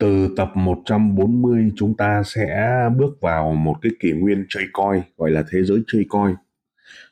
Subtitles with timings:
[0.00, 5.30] Từ tập 140 chúng ta sẽ bước vào một cái kỷ nguyên chơi coi gọi
[5.30, 6.34] là thế giới chơi coi.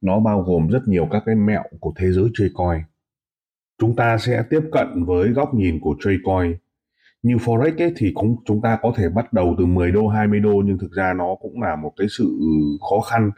[0.00, 2.82] Nó bao gồm rất nhiều các cái mẹo của thế giới chơi coi.
[3.78, 6.54] Chúng ta sẽ tiếp cận với góc nhìn của chơi coi.
[7.22, 10.40] Như Forex ấy thì cũng chúng ta có thể bắt đầu từ 10 đô, 20
[10.40, 12.38] đô nhưng thực ra nó cũng là một cái sự
[12.90, 13.30] khó khăn.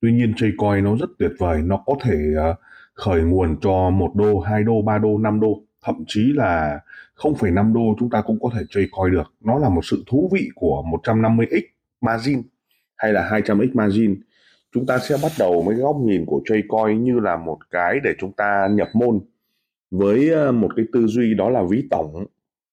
[0.00, 2.54] Tuy nhiên chơi coi nó rất tuyệt vời, nó có thể ờ,
[2.94, 6.80] khởi nguồn cho một đô, hai đô, ba đô, năm đô thậm chí là
[7.22, 9.32] 0,5 đô chúng ta cũng có thể chơi coi được.
[9.40, 11.62] Nó là một sự thú vị của 150x
[12.00, 12.42] margin
[12.96, 14.20] hay là 200x margin.
[14.74, 18.00] Chúng ta sẽ bắt đầu với góc nhìn của chơi coi như là một cái
[18.04, 19.20] để chúng ta nhập môn
[19.90, 22.26] với ờ, một cái tư duy đó là ví tổng.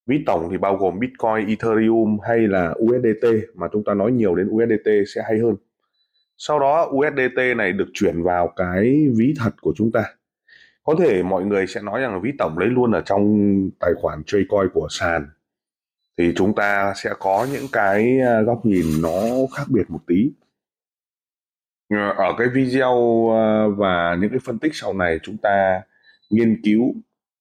[0.06, 4.36] Ví tổng thì bao gồm Bitcoin, Ethereum hay là USDT mà chúng ta nói nhiều
[4.36, 5.56] đến USDT sẽ hay hơn.
[6.38, 10.04] Sau đó USDT này được chuyển vào cái ví thật của chúng ta
[10.90, 13.24] có thể mọi người sẽ nói rằng là ví tổng lấy luôn ở trong
[13.80, 15.30] tài khoản chơi coi của sàn.
[16.18, 19.22] Thì chúng ta sẽ có những cái à, góc nhìn nó
[19.58, 20.32] khác biệt một tí.
[21.90, 22.96] Ờ, ở cái video
[23.36, 25.82] à, và những cái phân tích sau này chúng ta
[26.30, 26.96] nghiên cứu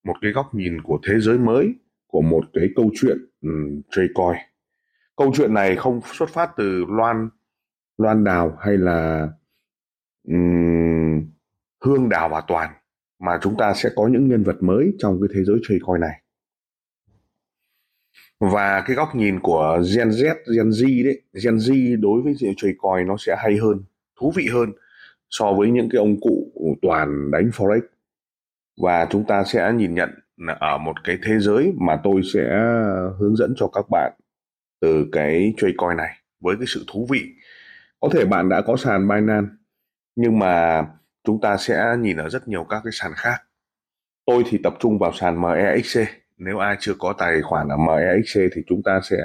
[0.04, 1.74] một cái góc nhìn của thế giới mới
[2.06, 4.36] của một cái câu chuyện um, chơi coi
[5.16, 7.28] câu chuyện này không xuất phát từ loan
[7.98, 9.28] loan đào hay là
[10.28, 11.30] um,
[11.84, 12.77] hương đào và toàn
[13.18, 15.98] mà chúng ta sẽ có những nhân vật mới trong cái thế giới chơi coi
[15.98, 16.22] này
[18.40, 22.74] và cái góc nhìn của Gen Z, Gen Z đấy, Gen Z đối với chơi
[22.78, 23.84] còi nó sẽ hay hơn,
[24.20, 24.72] thú vị hơn
[25.30, 26.52] so với những cái ông cụ
[26.82, 27.80] toàn đánh forex
[28.82, 30.10] và chúng ta sẽ nhìn nhận
[30.60, 32.40] ở một cái thế giới mà tôi sẽ
[33.18, 34.12] hướng dẫn cho các bạn
[34.80, 37.20] từ cái chơi coi này với cái sự thú vị.
[38.00, 39.50] Có thể bạn đã có sàn Binance
[40.16, 40.82] nhưng mà
[41.28, 43.42] chúng ta sẽ nhìn ở rất nhiều các cái sàn khác.
[44.26, 46.00] Tôi thì tập trung vào sàn MEXC.
[46.36, 49.16] Nếu ai chưa có tài khoản ở MEXC thì chúng ta sẽ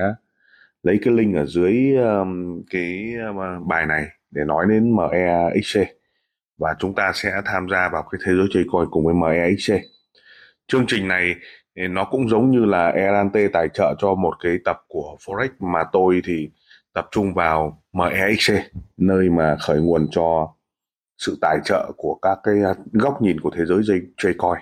[0.83, 5.79] lấy cái link ở dưới um, cái um, bài này để nói đến MEXC
[6.57, 9.73] và chúng ta sẽ tham gia vào cái thế giới chơi coi cùng với MEXC.
[10.67, 11.35] Chương trình này
[11.75, 15.49] ừ, nó cũng giống như là Erante tài trợ cho một cái tập của Forex
[15.59, 16.49] mà tôi thì
[16.93, 18.53] tập trung vào MEXC
[18.97, 20.53] nơi mà khởi nguồn cho
[21.17, 24.59] sự tài trợ của các cái à, góc nhìn của thế giới dây chơi coi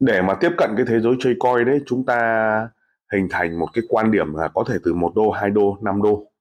[0.00, 2.68] để mà tiếp cận cái thế giới chơi coi đấy, chúng ta
[3.12, 6.02] hình thành một cái quan điểm là có thể từ một đô, hai đô, năm
[6.02, 6.32] đô.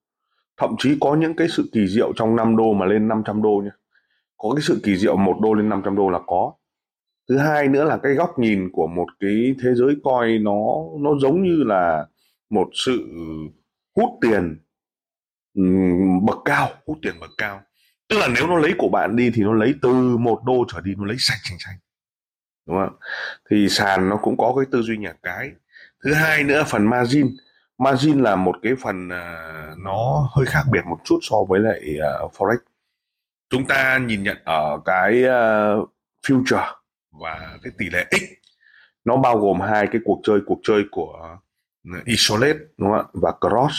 [0.57, 3.61] Thậm chí có những cái sự kỳ diệu trong 5 đô mà lên 500 đô
[3.63, 3.69] nhé
[4.37, 6.53] có cái sự kỳ diệu một đô lên 500 đô là có.
[7.29, 10.59] Thứ hai nữa là cái góc nhìn của một cái thế giới coi nó
[10.99, 12.07] nó giống như là
[12.49, 13.07] một sự
[13.95, 14.57] hút tiền
[16.23, 17.61] bậc cao, hút tiền bậc cao
[18.09, 20.81] tức là nếu nó lấy của bạn đi thì nó lấy từ một đô trở
[20.81, 21.77] đi nó lấy sạch sành sạch.
[22.67, 22.97] Đúng không
[23.49, 25.51] thì sàn nó cũng có cái tư duy nhà cái.
[26.03, 27.35] Thứ hai nữa phần margin.
[27.77, 31.81] Margin là một cái phần uh, nó hơi khác biệt một chút so với lại
[32.25, 32.57] uh, forex.
[33.49, 35.89] Chúng ta nhìn nhận ở cái uh,
[36.27, 36.73] future
[37.11, 38.21] và cái tỷ lệ x.
[39.05, 41.37] Nó bao gồm hai cái cuộc chơi cuộc chơi của
[42.05, 43.75] isolate đúng không ạ và cross.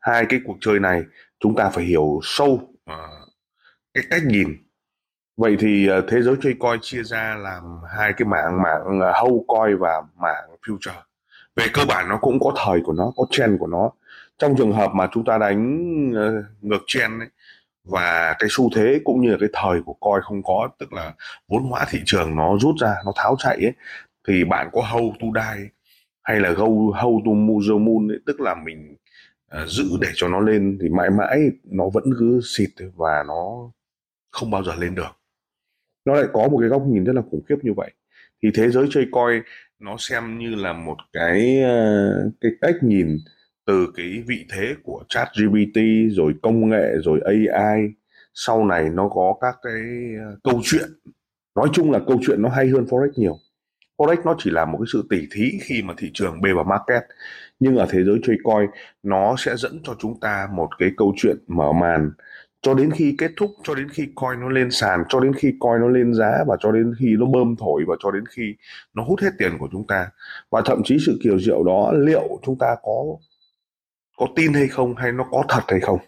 [0.00, 1.02] Hai cái cuộc chơi này
[1.40, 2.48] chúng ta phải hiểu sâu
[2.90, 3.19] uh,
[3.94, 4.48] cái cách nhìn.
[5.36, 7.62] Vậy thì ờ, thế giới chơi coi chia ra làm
[7.96, 11.02] hai cái mảng mảng ờ, hâu coi và mảng future.
[11.56, 13.90] Về cơ bản nó cũng có thời của nó có trend của nó.
[14.38, 17.28] Trong trường hợp mà chúng ta đánh ờ, ngược trend ấy,
[17.84, 21.14] và cái xu thế cũng như là cái thời của coi không có tức là
[21.48, 23.72] vốn hóa thị trường nó rút ra nó tháo chạy ấy
[24.28, 25.58] thì bạn có hâu tu đai
[26.22, 28.96] hay là hâu hold tu move moon ấy, tức là mình
[29.62, 33.70] uh, giữ để cho nó lên thì mãi mãi nó vẫn cứ xịt và nó
[34.30, 35.20] không bao giờ lên được.
[36.04, 37.90] Nó lại có một cái góc nhìn rất là khủng khiếp như vậy.
[38.42, 39.42] Thì thế giới chơi coi
[39.78, 43.16] nó xem như là một cái ờ, cái cách nhìn
[43.66, 45.80] từ cái vị thế của chat GPT
[46.10, 47.88] rồi công nghệ, rồi AI
[48.34, 49.82] sau này nó có các cái
[50.24, 50.88] ờ, câu chuyện.
[51.56, 53.36] Nói chung là câu chuyện nó hay hơn forex nhiều.
[53.98, 56.64] Forex nó chỉ là một cái sự tỉ thí khi mà thị trường bê vào
[56.64, 57.02] market.
[57.60, 58.66] Nhưng ở thế giới chơi coi
[59.02, 62.10] nó sẽ dẫn cho chúng ta một cái câu chuyện mở màn
[62.62, 65.52] cho đến khi kết thúc cho đến khi coin nó lên sàn cho đến khi
[65.60, 68.54] coin nó lên giá và cho đến khi nó bơm thổi và cho đến khi
[68.94, 70.10] nó hút hết tiền của chúng ta.
[70.50, 73.04] Và thậm chí sự kiều diệu đó liệu chúng ta có
[74.16, 75.98] có tin hay không hay nó có thật hay không?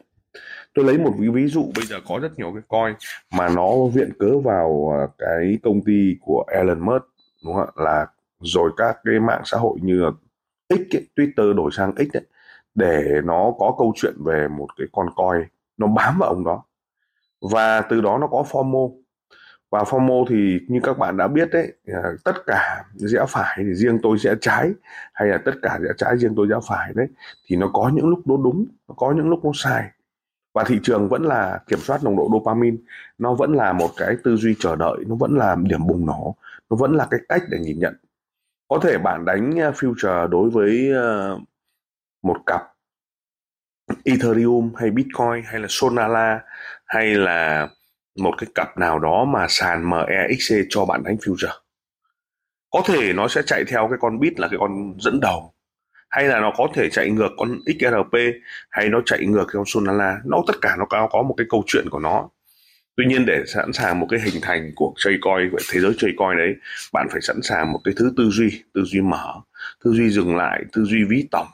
[0.74, 2.94] Tôi lấy một ví dụ bây giờ có rất nhiều cái coin
[3.38, 7.04] mà nó viện cớ vào à, cái công ty của Elon Musk
[7.44, 7.82] đúng không ạ?
[7.84, 8.06] Là
[8.40, 10.10] rồi các cái mạng xã hội như là
[10.68, 12.22] X ấy, Twitter đổi sang X ấy,
[12.74, 15.48] để nó có câu chuyện về một cái con coin
[15.82, 16.64] nó bám vào ông đó.
[17.52, 18.92] Và từ đó nó có FOMO
[19.72, 23.74] và FOMO thì như các bạn đã biết đấy à, tất cả rẽ phải thì
[23.74, 24.70] riêng tôi sẽ trái,
[25.12, 27.06] hay là tất cả rẽ trái riêng tôi rẽ phải đấy,
[27.46, 29.90] thì nó có những lúc nó đúng, nó có những lúc nó sai.
[30.54, 32.76] Và thị trường vẫn là kiểm soát nồng độ dopamine,
[33.18, 36.36] nó vẫn là một cái tư duy chờ đợi, nó vẫn là điểm bùng nổ,
[36.70, 37.94] nó vẫn là cái cách để nhìn nhận.
[38.68, 41.30] Có thể bạn đánh à, future đối với à,
[42.22, 42.71] một cặp
[44.04, 46.40] Ethereum hay Bitcoin hay là Solana
[46.86, 47.68] hay là
[48.18, 51.58] một cái cặp nào đó mà sàn MEXC cho bạn đánh future?
[52.70, 55.54] Có thể nó sẽ chạy theo cái con bit là cái con dẫn đầu
[56.10, 58.18] hay là nó có thể chạy ngược con XRP
[58.70, 60.20] hay nó chạy ngược cái con Solana.
[60.24, 62.28] Nó tất cả nó có, một cái câu chuyện của nó.
[62.96, 65.92] Tuy nhiên để sẵn sàng một cái hình thành của chơi coin của thế giới
[65.98, 66.54] chơi coin đấy
[66.92, 69.34] bạn phải sẵn sàng một cái thứ tư duy tư duy mở
[69.84, 71.48] tư duy dừng lại tư duy ví tổng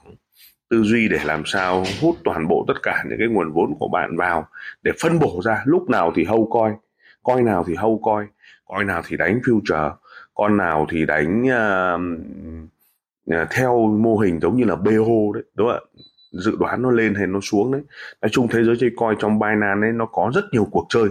[0.70, 3.88] tư duy để làm sao hút toàn bộ tất cả những cái nguồn vốn của
[3.88, 4.48] bạn vào
[4.82, 5.62] để phân bổ ra.
[5.64, 6.72] Lúc nào thì hâu coi
[7.22, 8.26] coi nào thì hâu coi
[8.64, 9.92] coi nào thì đánh future
[10.34, 12.00] con nào thì đánh uh,
[13.42, 15.80] uh, theo mô hình giống như là BO đấy đúng không ạ?
[16.32, 17.82] Dự đoán nó lên hay nó xuống đấy.
[18.22, 21.08] Nói chung thế giới chơi coi trong Binance ấy nó có rất nhiều cuộc chơi.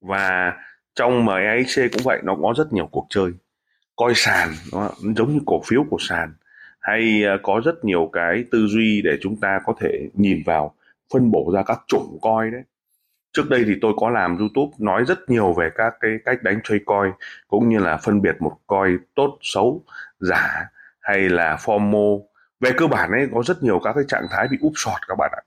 [0.00, 0.52] Và
[0.94, 3.32] trong MEXC cũng vậy nó có rất nhiều cuộc chơi.
[3.96, 6.32] Coi sàn nó giống như cổ phiếu của sàn
[6.80, 10.74] hay ờ, có rất nhiều cái tư duy để chúng ta có thể nhìn vào
[11.12, 12.62] phân bổ ra các chủng coi đấy.
[13.32, 16.60] Trước đây thì tôi có làm youtube nói rất nhiều về các cái cách đánh
[16.64, 17.12] chơi coi
[17.48, 19.84] cũng như là phân biệt một coi tốt xấu
[20.20, 22.20] giả hay là formo
[22.60, 25.14] về cơ bản ấy có rất nhiều các cái trạng thái bị úp sọt các
[25.18, 25.42] bạn ạ.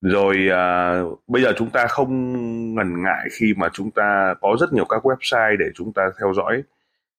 [0.00, 2.10] Rồi à, bây giờ chúng ta không
[2.74, 6.32] ngần ngại khi mà chúng ta có rất nhiều các website để chúng ta theo
[6.34, 6.62] dõi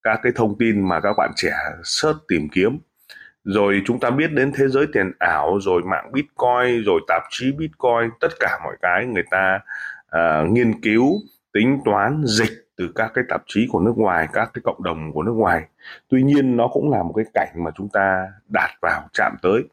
[0.03, 1.51] các cái thông tin mà các bạn trẻ
[1.83, 2.79] search tìm kiếm
[3.53, 7.51] rồi chúng ta biết đến thế giới tiền ảo rồi mạng bitcoin rồi tạp chí
[7.51, 9.59] bitcoin tất cả mọi cái người ta
[10.15, 11.13] uh, nghiên cứu
[11.53, 15.11] tính toán dịch từ các cái tạp chí của nước ngoài các cái cộng đồng
[15.13, 15.63] của nước ngoài.
[16.09, 19.63] Tuy nhiên nó cũng là một cái cảnh mà chúng ta đạt vào chạm tới.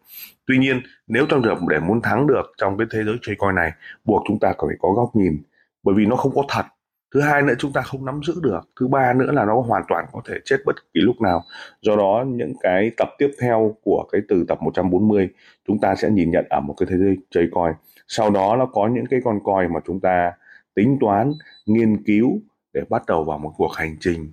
[0.46, 3.52] Tuy nhiên nếu trong trường để muốn thắng được trong cái thế giới chơi coi
[3.52, 3.72] này
[4.04, 5.42] buộc chúng ta phải có góc nhìn
[5.82, 6.66] bởi vì nó không có thật
[7.14, 8.60] thứ hai nữa chúng ta không nắm giữ được.
[8.80, 11.44] Thứ ba nữa là nó hoàn toàn có thể chết bất kỳ lúc nào.
[11.82, 15.28] Do đó, những cái tập tiếp theo của cái từ tập 140
[15.68, 17.72] chúng ta sẽ nhìn nhận ở một cái thế giới chơi coi
[18.08, 20.32] sau đó nó có những cái con coi mà chúng ta
[20.74, 21.32] tính toán,
[21.66, 22.40] nghiên cứu
[22.72, 24.32] để bắt đầu vào một cuộc hành trình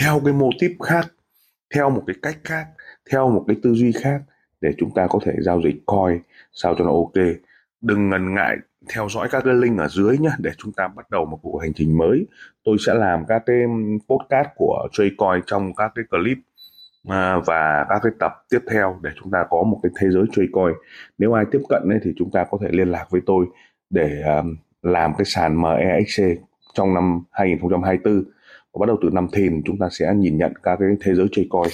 [0.00, 1.12] theo cái mô típ khác,
[1.74, 2.66] theo một cái cách khác,
[3.10, 4.22] theo một cái tư duy khác
[4.60, 6.20] để chúng ta có thể giao dịch coi
[6.52, 7.26] sao cho nó ok
[7.84, 8.56] đừng ngần ngại
[8.94, 11.58] theo dõi các cái link ở dưới nhé để chúng ta bắt đầu một cuộc
[11.58, 12.26] hành trình mới.
[12.64, 13.56] Tôi sẽ làm các cái
[14.08, 16.38] podcast của Traycoin trong các cái clip
[17.08, 20.24] à, và các cái tập tiếp theo để chúng ta có một cái thế giới
[20.32, 20.74] Traycoin
[21.18, 23.46] nếu ai tiếp cận ấy, thì chúng ta có thể liên lạc với tôi
[23.90, 24.42] để à,
[24.82, 26.22] làm cái sàn MEXC
[26.74, 28.24] trong năm 2024
[28.72, 31.26] và bắt đầu từ năm thìn chúng ta sẽ nhìn nhận các cái thế giới
[31.32, 31.72] Traycoin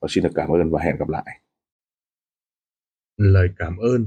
[0.00, 1.40] và xin được cảm ơn và hẹn gặp lại.
[3.16, 4.06] Lời cảm ơn.